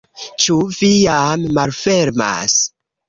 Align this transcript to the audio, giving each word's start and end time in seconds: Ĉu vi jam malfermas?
Ĉu 0.45 0.55
vi 0.77 0.89
jam 0.93 1.45
malfermas? 1.59 2.57